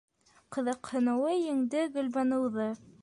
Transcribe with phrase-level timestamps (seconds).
[0.55, 2.67] Ҡыҙыҡһыныуы еңде Гөлбаныуҙы.